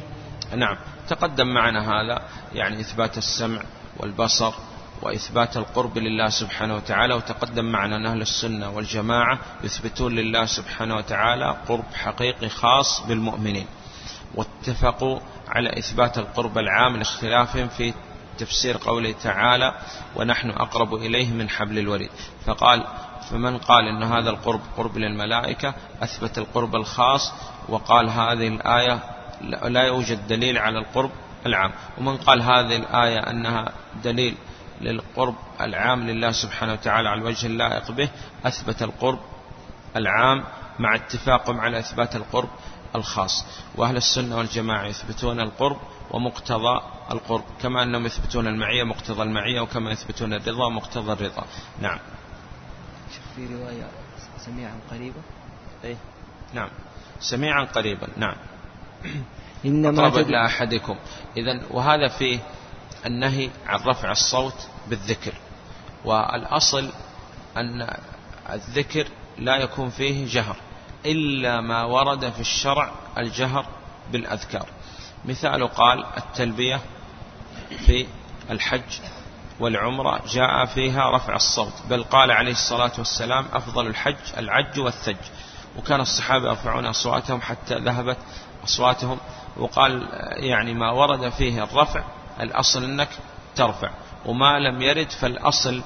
[0.55, 0.77] نعم.
[1.09, 2.21] تقدم معنا هذا
[2.53, 3.61] يعني إثبات السمع
[3.97, 4.53] والبصر
[5.01, 11.57] وإثبات القرب لله سبحانه وتعالى وتقدم معنا أن أهل السنة والجماعة يثبتون لله سبحانه وتعالى
[11.67, 13.67] قرب حقيقي خاص بالمؤمنين.
[14.35, 17.93] واتفقوا على إثبات القرب العام لاختلافهم في
[18.37, 19.73] تفسير قوله تعالى
[20.15, 22.09] ونحن أقرب إليه من حبل الوريد
[22.45, 22.83] فقال
[23.29, 27.33] فمن قال أن هذا القرب قرب للملائكة أثبت القرب الخاص
[27.69, 28.99] وقال هذه الآية
[29.63, 31.11] لا يوجد دليل على القرب
[31.45, 31.71] العام.
[31.97, 33.71] ومن قال هذه الآية أنها
[34.03, 34.35] دليل
[34.81, 38.09] للقرب العام لله سبحانه وتعالى على الوجه اللائق به
[38.45, 39.19] أثبت القرب
[39.95, 40.43] العام
[40.79, 42.49] مع اتفاقهم على إثبات القرب
[42.95, 43.45] الخاص.
[43.75, 45.77] وأهل السنة والجماعة يثبتون القرب
[46.11, 51.43] ومقتضى القرب كما أنهم يثبتون المعية مقتضى المعية وكما يثبتون الرضا مقتضى الرضا.
[51.81, 51.99] نعم.
[53.35, 53.87] في رواية
[54.37, 55.21] سميعا قريبا؟
[55.83, 55.95] إيه؟
[56.53, 56.69] نعم.
[57.19, 58.07] سميعا قريبا.
[58.17, 58.35] نعم.
[59.65, 60.95] إنما أقرب إلى أحدكم.
[61.37, 62.39] إذا وهذا فيه
[63.05, 65.33] النهي عن رفع الصوت بالذكر.
[66.05, 66.89] والأصل
[67.57, 67.97] أن
[68.49, 69.07] الذكر
[69.37, 70.55] لا يكون فيه جهر
[71.05, 73.65] إلا ما ورد في الشرع الجهر
[74.11, 74.65] بالأذكار.
[75.25, 76.81] مثال قال التلبية
[77.85, 78.07] في
[78.49, 78.99] الحج
[79.59, 85.17] والعمرة جاء فيها رفع الصوت بل قال عليه الصلاة والسلام أفضل الحج العج والثج.
[85.77, 88.17] وكان الصحابة يرفعون أصواتهم حتى ذهبت
[88.63, 89.17] أصواتهم
[89.57, 92.03] وقال يعني ما ورد فيه الرفع
[92.41, 93.09] الأصل أنك
[93.55, 93.89] ترفع
[94.25, 95.81] وما لم يرد فالأصل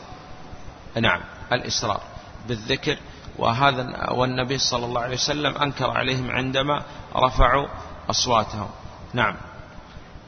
[1.02, 1.22] نعم
[1.54, 2.02] الإسرار
[2.48, 2.98] بالذكر.
[3.38, 6.82] وهذا والنبي صلى الله عليه وسلم أنكر عليهم عندما
[7.16, 7.68] رفعوا
[8.10, 8.70] أصواتهم.
[9.14, 9.36] نعم.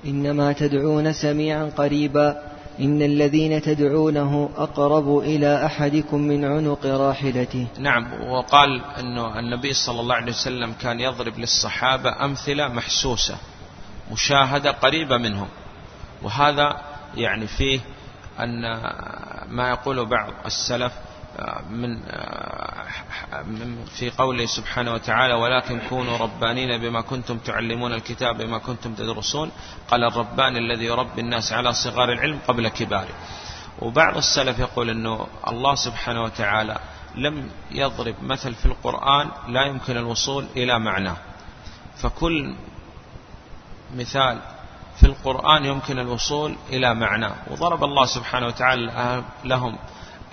[0.06, 2.54] إنما تدعون سميعا قريبا.
[2.80, 7.68] إن الذين تدعونه أقرب إلى أحدكم من عنق راحلته.
[7.80, 8.24] نعم.
[8.24, 13.36] وقال أنه النبي صلى الله عليه وسلم كان يضرب للصحابة أمثلة محسوسة
[14.12, 15.48] مشاهدة قريبة منهم.
[16.24, 16.82] وهذا
[17.16, 17.80] يعني فيه
[18.40, 18.62] أن
[19.48, 20.94] ما يقول بعض السلف
[21.70, 22.00] من
[23.86, 29.52] في قوله سبحانه وتعالى ولكن كونوا ربانين بما كنتم تعلمون الكتاب بما كنتم تدرسون
[29.88, 33.16] قال الرباني الذي يربي الناس على صغار العلم قبل كباره.
[33.82, 36.78] وبعض السلف يقول أنه الله سبحانه وتعالى
[37.16, 41.18] لم يضرب مثل في القرآن لا يمكن الوصول إلى معناه.
[41.98, 42.56] فكل
[43.96, 44.40] مثال
[44.96, 49.78] في القرآن يمكن الوصول إلى معناه وضرب الله سبحانه وتعالى لهم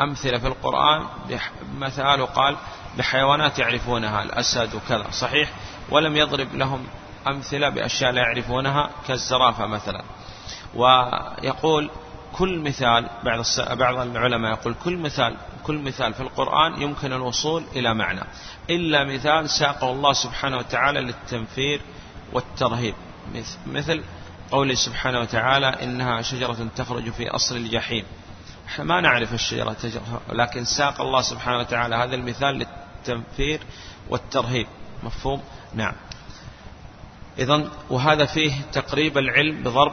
[0.01, 1.07] أمثلة في القرآن
[1.79, 2.57] مثال قال
[2.99, 5.53] بحيوانات يعرفونها الأسد وكذا صحيح؟
[5.91, 6.87] ولم يضرب لهم
[7.29, 10.03] أمثلة بأشياء لا يعرفونها كالزرافة مثلا.
[10.75, 11.91] ويقول
[12.33, 17.95] كل مثال بعض بعض العلماء يقول كل مثال كل مثال في القرآن يمكن الوصول إلى
[17.95, 18.21] معنى.
[18.71, 21.81] إلا مثال ساقه الله سبحانه وتعالى للتنفير
[22.33, 22.95] والترهيب.
[23.67, 24.03] مثل
[24.51, 28.05] قوله سبحانه وتعالى إنها شجرة تخرج في أصل الجحيم.
[28.69, 29.77] إحنا ما نعرف الشجرة
[30.33, 31.97] لكن ساق الله سبحانه وتعالى.
[31.97, 32.67] هذا المثال
[33.07, 33.61] للتنفير
[34.09, 34.67] والترهيب.
[35.03, 35.43] مفهوم؟
[35.75, 35.93] نعم.
[37.39, 39.93] إذا وهذا فيه تقريب العلم بضرب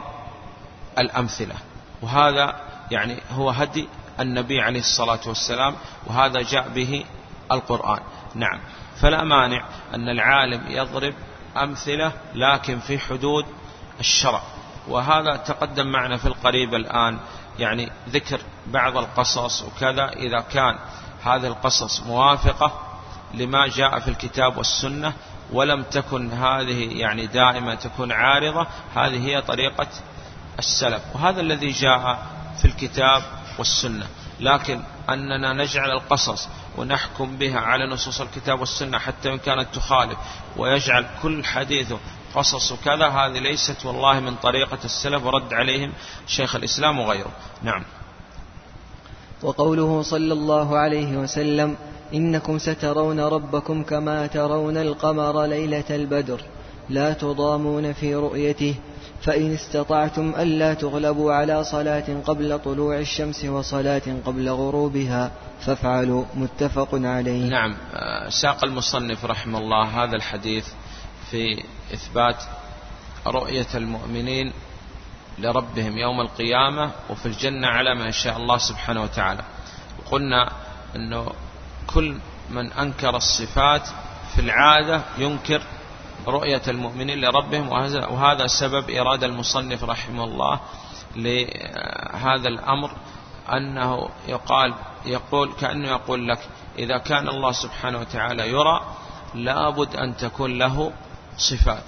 [0.98, 1.54] الأمثلة.
[2.02, 3.88] وهذا يعني هو هدي
[4.20, 7.04] النبي عليه الصلاة والسلام وهذا جاء به
[7.52, 8.00] القرآن.
[8.34, 8.60] نعم.
[9.00, 11.14] فلا مانع أن العالم يضرب
[11.56, 13.44] أمثلة لكن في حدود
[14.00, 14.42] الشرع.
[14.88, 17.18] وهذا تقدم معنا في القريب الآن
[17.58, 20.78] يعني ذكر بعض القصص وكذا إذا كان
[21.24, 22.80] هذه القصص موافقة
[23.34, 25.12] لما جاء في الكتاب والسنة
[25.52, 29.86] ولم تكن هذه يعني دائما تكون عارضة هذه هي طريقة
[30.58, 31.02] السلف.
[31.14, 32.26] وهذا الذي جاء
[32.58, 33.22] في الكتاب
[33.58, 34.06] والسنة.
[34.40, 40.18] لكن أننا نجعل القصص ونحكم بها على نصوص الكتاب والسنة حتى إن كانت تخالف
[40.56, 41.98] ويجعل كل حديثه
[42.34, 45.92] قصص كذا هذه ليست والله من طريقة السلف ورد عليهم
[46.26, 47.32] شيخ الإسلام وغيره.
[47.62, 47.84] نعم.
[49.42, 51.76] وقوله صلى الله عليه وسلم
[52.14, 56.40] إنكم سترون ربكم كما ترون القمر ليلة البدر
[56.88, 58.74] لا تضامون في رؤيته
[59.22, 67.50] فإن استطعتم ألا تغلبوا على صلاة قبل طلوع الشمس وصلاة قبل غروبها فافعلوا متفق عليه.
[67.50, 67.76] نعم.
[67.94, 70.66] آه، ساق المصنف رحمه الله هذا الحديث
[71.30, 71.64] في
[71.94, 72.42] إثبات
[73.26, 74.52] رؤية المؤمنين
[75.38, 79.42] لربهم يوم القيامة وفي الجنة على ما شاء الله سبحانه وتعالى.
[79.98, 80.52] وقلنا
[80.96, 81.32] أنه
[81.86, 82.18] كل
[82.50, 83.86] من أنكر الصفات
[84.34, 85.62] في العادة ينكر
[86.26, 87.68] رؤية المؤمنين لربهم
[88.10, 90.60] وهذا سبب إرادة المصنف رحمه الله
[91.16, 92.90] لهذا الأمر
[93.52, 94.74] أنه يقال
[95.06, 96.38] يقول كأنه يقول لك
[96.78, 98.80] إذا كان الله سبحانه وتعالى يرى
[99.34, 100.92] لابد أن تكون له
[101.38, 101.84] صفات.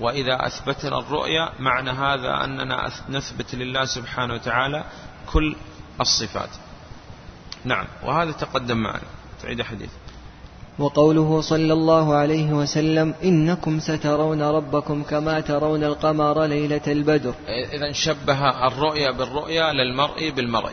[0.00, 4.84] وإذا أثبتنا الرؤيا معنى هذا أننا نثبت لله سبحانه وتعالى
[5.32, 5.56] كل
[6.00, 6.48] الصفات.
[7.64, 9.08] نعم وهذا تقدم معنا.
[9.42, 9.90] تعيد حديث
[10.78, 17.34] وقوله صلى الله عليه وسلم إنكم سترون ربكم كما ترون القمر ليلة البدر.
[17.48, 20.72] إذا شبه الرؤيا بالرؤيا للمرء بالمرء.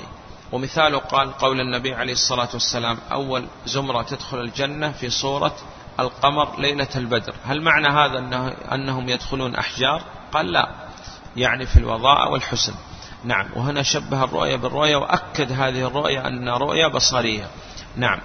[0.51, 5.55] ومثاله قال قول النبي عليه الصلاة والسلام أول زمرة تدخل الجنة في صورة
[5.99, 7.33] القمر ليلة البدر.
[7.45, 10.69] هل معنى هذا أنه أنهم يدخلون أحجار؟ قال لا.
[11.35, 12.73] يعني في الوضاء والحسن.
[13.23, 13.47] نعم.
[13.55, 17.47] وهنا شبه الرؤيا بالرؤيا وأكد هذه الرؤيا أن رؤيا بصرية.
[17.95, 18.19] نعم.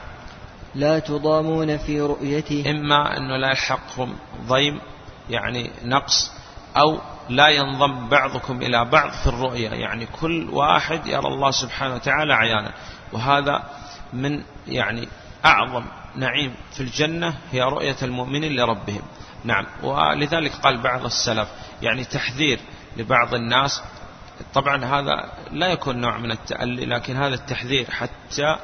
[0.75, 2.71] لا تضامون في رؤيته.
[2.71, 4.81] إما أنه لا يلحقهم ضيم
[5.31, 6.33] يعني نقص
[6.77, 12.35] أو لا ينضم بعضكم إلى بعض في الرؤيا يعني كل واحد يرى الله سبحانه وتعالى
[12.35, 12.73] عيانا.
[13.13, 13.63] وهذا
[14.13, 15.09] من يعني
[15.45, 15.85] أعظم
[16.17, 19.03] نعيم في الجنة هي رؤية المؤمنين لربهم.
[19.45, 19.67] نعم.
[19.83, 21.49] ولذلك قال بعض السلف
[21.83, 22.61] يعني تحذير
[22.97, 23.83] لبعض الناس.
[24.55, 28.57] طبعا هذا لا يكون نوع من التألي لكن هذا التحذير حتى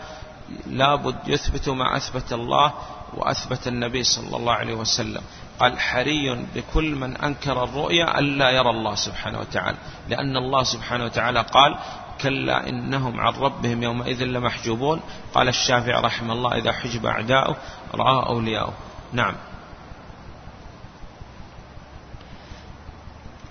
[0.67, 2.73] لابد يثبت ما أثبت الله
[3.15, 5.23] وأثبت النبي صلى الله عليه وسلم.
[5.59, 9.77] قال حري بكل من أنكر الرؤيا ألا يرى الله سبحانه وتعالى.
[10.09, 11.79] لأن الله سبحانه وتعالى قال
[12.21, 15.01] كلا إنهم عن ربهم يومئذ لمحجوبون.
[15.35, 17.57] قال الشافعي رحمه الله إذا حجب أعداؤه
[17.95, 18.73] رآه أولياؤه.
[19.13, 19.35] نعم.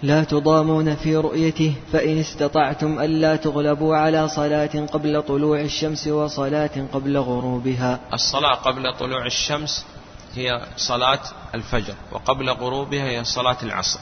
[0.04, 7.18] لا تضامون في رؤيته فإن استطعتم ألا تغلبوا على صلاة قبل طلوع الشمس وصلاة قبل
[7.18, 8.00] غروبها.
[8.14, 9.86] الصلاة قبل طلوع الشمس
[10.36, 11.20] هي صلاة
[11.56, 14.00] الفجر وقبل غروبها هي صلاة العصر.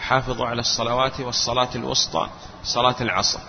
[0.00, 2.28] حافظوا على الصلوات والصلاة الوسطى
[2.64, 3.40] صلاة العصر.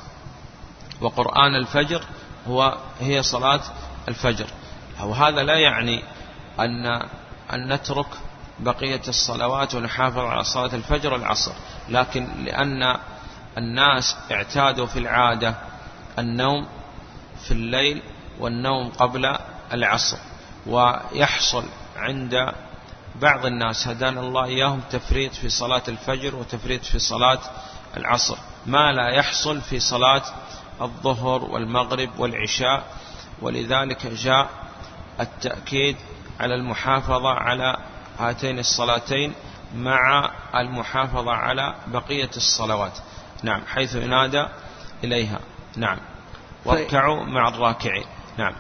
[1.02, 2.04] وقرآن الفجر
[2.48, 3.62] هو هي صلاة
[4.08, 4.48] الفجر.
[5.04, 6.04] وهذا لا يعني
[6.60, 6.86] أن
[7.54, 8.08] أن نترك
[8.60, 11.52] بقية الصلوات ونحافظ على صلاة الفجر والعصر
[11.90, 12.98] لكن لأن
[13.58, 15.56] الناس اعتادوا في العادة
[16.20, 16.68] النوم
[17.44, 18.02] في الليل
[18.40, 19.38] والنوم قبل
[19.74, 20.18] العصر
[20.68, 21.64] ويحصل
[21.96, 22.54] عند
[23.16, 27.40] بعض الناس هدانا الله إياهم تفريط في صلاة الفجر وتفريط في صلاة
[27.98, 28.38] العصر.
[28.66, 30.22] ما لا يحصل في صلاة
[30.82, 32.84] الظهر والمغرب والعشاء
[33.42, 34.50] ولذلك جاء
[35.20, 35.96] التأكيد
[36.40, 37.78] على المحافظة على
[38.20, 39.34] هاتين الصلاتين
[39.76, 42.98] مع المحافظة على بقية الصلوات.
[43.44, 44.46] نعم حيث ينادى
[45.04, 45.40] إليها.
[45.78, 45.98] نعم.
[46.66, 48.06] واركعوا مع الراكعين.
[48.38, 48.54] نعم.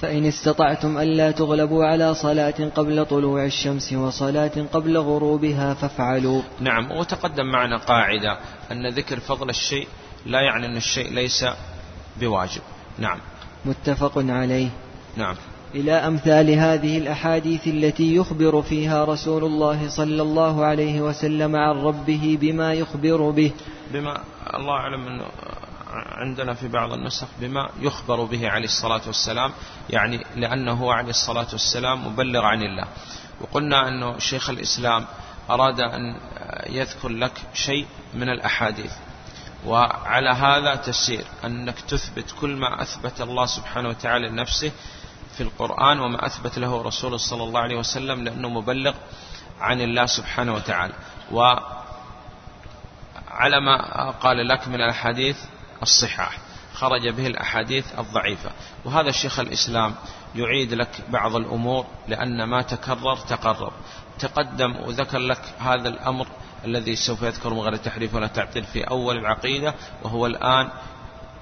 [0.00, 6.42] فإن استطعتم ألا تغلبوا على صلاة قبل طلوع الشمس وصلاة قبل غروبها فافعلوا.
[6.60, 8.38] نعم وتقدم معنا قاعدة
[8.72, 9.88] أن ذكر فضل الشيء
[10.26, 11.44] لا يعني أن الشيء ليس
[12.20, 12.62] بواجب.
[12.98, 13.18] نعم.
[13.64, 14.68] متفق عليه.
[15.16, 15.36] نعم.
[15.74, 22.38] إلى أمثال هذه الأحاديث التي يخبر فيها رسول الله صلى الله عليه وسلم عن ربه
[22.40, 23.52] بما يخبر به.
[23.92, 24.20] بما
[24.54, 25.24] الله أعلم أنه
[25.94, 29.50] عندنا في بعض النسخ بما يخبر به عليه الصلاة والسلام
[29.90, 32.84] يعني لأنه عليه الصلاة والسلام مبلغ عن الله.
[33.40, 35.04] وقلنا أنه شيخ الإسلام
[35.50, 36.16] أراد أن
[36.66, 38.92] يذكر لك شيء من الأحاديث.
[39.66, 44.72] وعلى هذا تسير أنك تثبت كل ما أثبت الله سبحانه وتعالى لنفسه
[45.36, 48.94] في القرآن وما أثبت له رسوله صلى الله عليه وسلم لأنه مبلغ
[49.60, 50.94] عن الله سبحانه وتعالى.
[51.32, 51.60] وعلى
[53.60, 55.36] ما قال لك من الأحاديث
[55.82, 56.38] الصحاح
[56.74, 58.50] خرج به الأحاديث الضعيفة.
[58.84, 59.94] وهذا الشيخ الإسلام
[60.34, 63.72] يعيد لك بعض الأمور لأن ما تكرر تقرر
[64.18, 66.26] تقدم وذكر لك هذا الأمر
[66.66, 70.68] الذي سوف يذكر من غير تحريف ولا تعطيل في أول العقيدة وهو الآن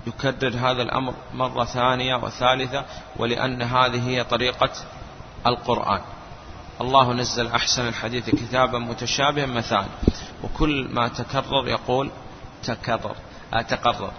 [0.06, 2.84] يكرر هذا الأمر مرة ثانية وثالثة
[3.16, 4.70] ولأن هذه هي طريقة
[5.46, 6.00] القرآن.
[6.80, 9.86] الله نزل أحسن الحديث كتابا متشابها مثال
[10.42, 12.10] وكل ما تكرر يقول
[12.62, 13.16] تكرر
[13.54, 14.12] آه، تقرر.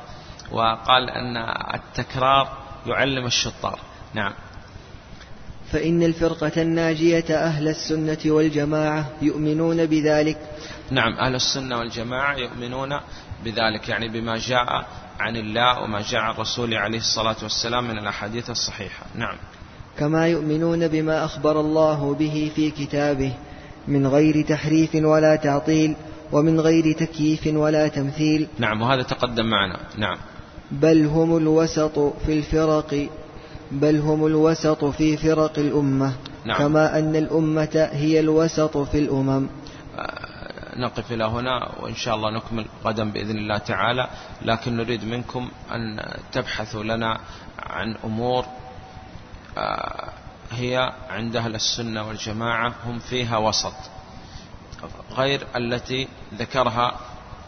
[0.51, 1.37] وقال أن
[1.73, 3.79] التكرار يعلم الشطار.
[4.13, 4.33] نعم.
[5.76, 10.38] فإن الفرقة الناجية أهل السنة والجماعة يؤمنون بذلك.
[10.91, 12.89] نعم أهل السنة والجماعة يؤمنون
[13.45, 14.88] بذلك يعني بما جاء
[15.19, 19.05] عن الله وما جاء عن الرسول عليه الصلاة والسلام من الأحاديث الصحيحة.
[19.15, 19.38] نعم.
[19.99, 23.34] كما يؤمنون بما أخبر الله به في كتابه
[23.88, 25.95] من غير تحريف ولا تعطيل
[26.32, 28.47] ومن غير تكييف ولا تمثيل.
[28.59, 29.80] نعم وهذا تقدم معنا.
[29.97, 30.17] نعم.
[30.71, 33.09] بل هم الوسط في الفرق.
[33.72, 36.57] بل هم الوسط في فرق الأمة نعم.
[36.57, 39.47] كما أن الأمة هي الوسط في الأمم
[39.97, 44.09] آه، نقف إلى هنا وإن شاء الله نكمل غدا بإذن الله تعالى
[44.41, 47.20] لكن نريد منكم أن تبحثوا لنا
[47.59, 48.45] عن أمور
[49.57, 50.09] آه،
[50.51, 53.74] هي عند أهل السنة والجماعة هم فيها وسط
[55.11, 56.99] غير التي ذكرها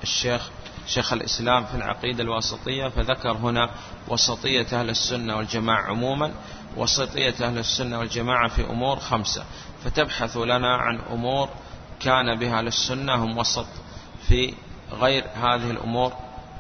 [0.04, 0.50] الشيخ
[0.88, 3.70] شيخ الإسلام في العقيدة الواسطية فذكر هنا
[4.08, 6.32] وسطية أهل السنة والجماعة عموما
[6.78, 9.44] وسطية أهل السنة والجماعة في أمور خمسة.
[9.84, 11.50] فتبحث لنا عن أمور
[12.00, 13.68] كان بها أهل السنة هم وسط
[14.28, 14.54] في
[14.92, 16.14] غير هذه الأمور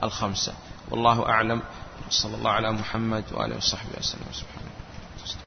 [0.04, 0.54] الخمسة.
[0.90, 1.62] والله أعلم.
[2.10, 4.26] صلى الله على محمد وآله وصحبه وسلم.
[4.34, 4.77] سبحانه.